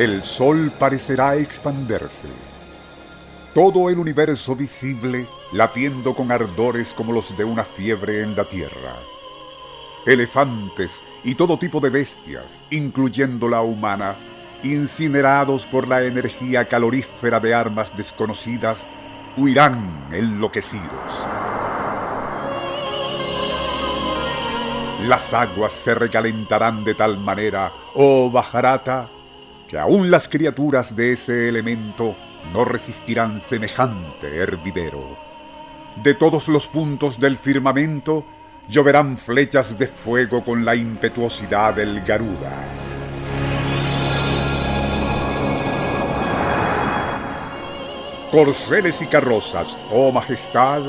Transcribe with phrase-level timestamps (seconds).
[0.00, 2.28] El sol parecerá expanderse.
[3.52, 8.96] Todo el universo visible latiendo con ardores como los de una fiebre en la tierra.
[10.06, 14.16] Elefantes y todo tipo de bestias, incluyendo la humana,
[14.62, 18.86] incinerados por la energía calorífera de armas desconocidas,
[19.36, 21.26] huirán enloquecidos.
[25.06, 29.10] Las aguas se recalentarán de tal manera, oh Bajarata,
[29.70, 32.16] que aún las criaturas de ese elemento
[32.52, 35.16] no resistirán semejante hervidero.
[36.02, 38.24] De todos los puntos del firmamento
[38.68, 42.50] lloverán flechas de fuego con la impetuosidad del Garuda.
[48.32, 50.82] Corceles y carrozas, oh majestad,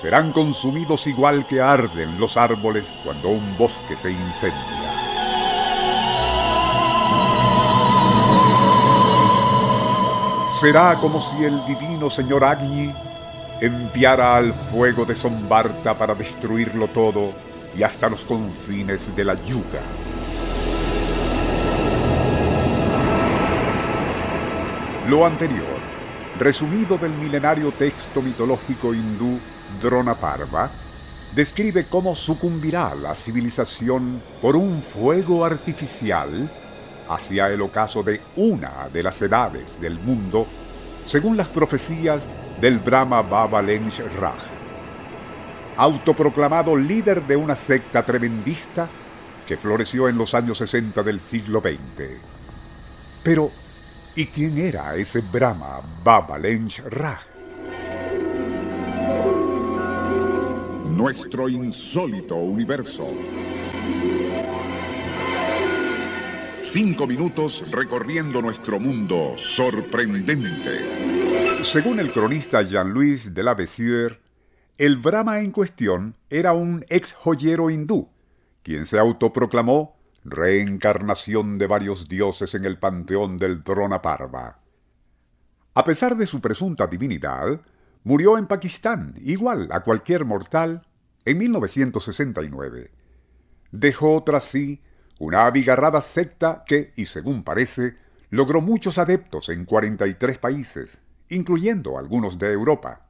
[0.00, 5.03] serán consumidos igual que arden los árboles cuando un bosque se incendia.
[10.64, 12.90] Será como si el divino señor Agni
[13.60, 17.32] enviara al fuego de Sombarta para destruirlo todo
[17.76, 19.82] y hasta los confines de la yuga.
[25.10, 25.66] Lo anterior,
[26.38, 29.38] resumido del milenario texto mitológico hindú
[29.82, 30.70] Dronaparva,
[31.34, 36.50] describe cómo sucumbirá la civilización por un fuego artificial
[37.08, 40.46] hacia el ocaso de una de las edades del mundo,
[41.06, 42.22] según las profecías
[42.60, 44.38] del Brahma Baba Lensh Raj.
[45.76, 48.88] Autoproclamado líder de una secta tremendista
[49.46, 52.20] que floreció en los años 60 del siglo XX.
[53.22, 53.50] Pero,
[54.14, 57.20] ¿y quién era ese Brahma Baba Lensh Raj?
[60.88, 63.08] Nuestro insólito universo.
[66.74, 71.62] Cinco minutos recorriendo nuestro mundo sorprendente.
[71.62, 74.18] Según el cronista Jean-Louis de la Bessière,
[74.76, 78.10] el Brahma en cuestión era un ex joyero hindú,
[78.64, 84.58] quien se autoproclamó reencarnación de varios dioses en el panteón del Dronaparva.
[85.74, 87.60] A pesar de su presunta divinidad,
[88.02, 90.84] murió en Pakistán, igual a cualquier mortal,
[91.24, 92.90] en 1969.
[93.70, 94.82] Dejó tras sí
[95.18, 97.96] una abigarrada secta que, y según parece,
[98.30, 100.98] logró muchos adeptos en 43 países,
[101.28, 103.06] incluyendo algunos de Europa.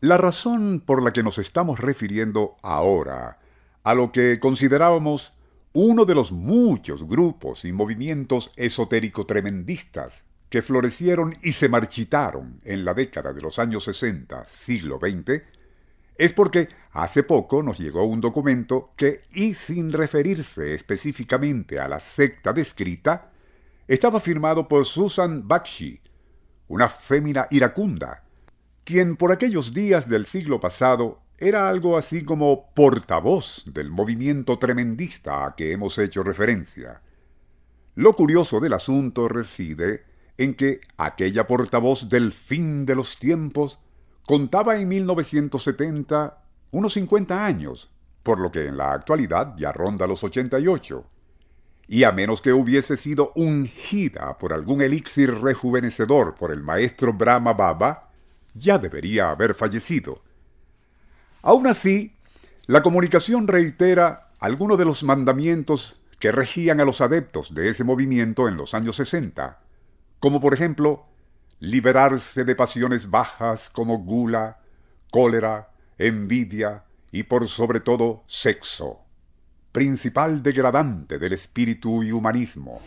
[0.00, 3.38] La razón por la que nos estamos refiriendo ahora
[3.84, 5.34] a lo que considerábamos
[5.72, 12.84] uno de los muchos grupos y movimientos esotérico tremendistas que florecieron y se marchitaron en
[12.84, 15.42] la década de los años 60, siglo XX,
[16.22, 21.98] es porque hace poco nos llegó un documento que, y sin referirse específicamente a la
[21.98, 23.32] secta descrita,
[23.88, 26.00] estaba firmado por Susan Bakshi,
[26.68, 28.22] una fémina iracunda,
[28.84, 35.44] quien por aquellos días del siglo pasado era algo así como portavoz del movimiento tremendista
[35.44, 37.02] a que hemos hecho referencia.
[37.96, 40.04] Lo curioso del asunto reside
[40.38, 43.80] en que aquella portavoz del fin de los tiempos
[44.26, 47.90] Contaba en 1970 unos 50 años,
[48.22, 51.04] por lo que en la actualidad ya ronda los 88.
[51.88, 57.52] Y a menos que hubiese sido ungida por algún elixir rejuvenecedor por el maestro Brahma
[57.52, 58.10] Baba,
[58.54, 60.22] ya debería haber fallecido.
[61.42, 62.16] Aún así,
[62.66, 68.46] la comunicación reitera algunos de los mandamientos que regían a los adeptos de ese movimiento
[68.46, 69.60] en los años 60,
[70.20, 71.06] como por ejemplo
[71.62, 74.58] liberarse de pasiones bajas como gula,
[75.12, 76.82] cólera, envidia
[77.12, 78.98] y por sobre todo sexo,
[79.70, 82.80] principal degradante del espíritu y humanismo.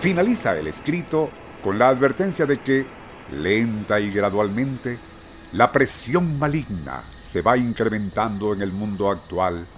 [0.00, 1.30] Finaliza el escrito
[1.62, 2.84] con la advertencia de que,
[3.30, 4.98] lenta y gradualmente,
[5.52, 9.68] la presión maligna se va incrementando en el mundo actual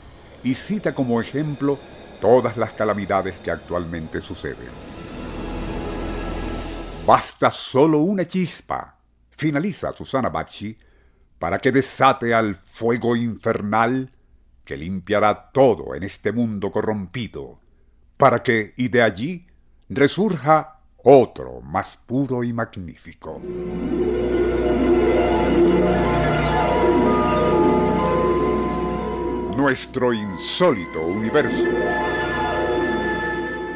[0.42, 1.78] y cita como ejemplo
[2.18, 4.97] todas las calamidades que actualmente suceden.
[7.08, 8.98] Basta solo una chispa,
[9.30, 10.76] finaliza Susana Bacci,
[11.38, 14.12] para que desate al fuego infernal
[14.62, 17.60] que limpiará todo en este mundo corrompido,
[18.18, 19.46] para que, y de allí,
[19.88, 23.40] resurja otro más puro y magnífico.
[29.56, 31.68] Nuestro insólito universo.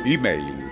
[0.04, 0.71] Email